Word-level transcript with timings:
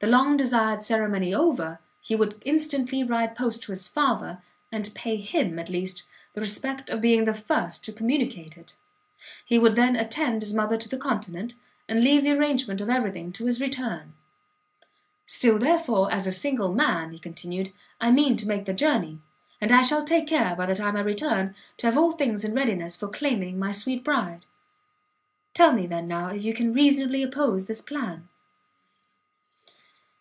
The 0.00 0.06
long 0.06 0.36
desired 0.36 0.84
ceremony 0.84 1.34
over, 1.34 1.80
he 2.00 2.14
would 2.14 2.40
instantly 2.44 3.02
ride 3.02 3.34
post 3.34 3.64
to 3.64 3.72
his 3.72 3.88
father, 3.88 4.40
and 4.70 4.94
pay 4.94 5.16
him, 5.16 5.58
at 5.58 5.68
least, 5.68 6.04
the 6.34 6.40
respect 6.40 6.88
of 6.88 7.00
being 7.00 7.24
the 7.24 7.34
first 7.34 7.84
to 7.84 7.92
communicate 7.92 8.56
it. 8.56 8.76
He 9.44 9.58
would 9.58 9.74
then 9.74 9.96
attend 9.96 10.42
his 10.42 10.54
mother 10.54 10.76
to 10.76 10.88
the 10.88 10.98
Continent, 10.98 11.54
and 11.88 12.04
leave 12.04 12.22
the 12.22 12.30
arrangement 12.30 12.80
of 12.80 12.88
everything 12.88 13.32
to 13.32 13.46
his 13.46 13.60
return. 13.60 14.12
"Still, 15.26 15.58
therefore, 15.58 16.12
as 16.12 16.28
a 16.28 16.32
single 16.32 16.72
man," 16.72 17.10
he 17.10 17.18
continued, 17.18 17.72
"I 18.00 18.12
mean 18.12 18.36
to 18.36 18.46
make 18.46 18.66
the 18.66 18.72
journey, 18.74 19.18
and 19.60 19.72
I 19.72 19.82
shall 19.82 20.04
take 20.04 20.28
care, 20.28 20.54
by 20.54 20.66
the 20.66 20.76
time 20.76 20.94
I 20.96 21.00
return, 21.00 21.56
to 21.78 21.88
have 21.88 21.98
all 21.98 22.12
things 22.12 22.44
in 22.44 22.54
readiness 22.54 22.94
for 22.94 23.08
claiming 23.08 23.58
my 23.58 23.72
sweet 23.72 24.04
Bride. 24.04 24.46
Tell 25.54 25.72
me, 25.72 25.88
then, 25.88 26.06
now, 26.06 26.28
if 26.28 26.44
you 26.44 26.54
can 26.54 26.72
reasonably 26.72 27.24
oppose 27.24 27.66
this 27.66 27.80
plan?" 27.80 28.28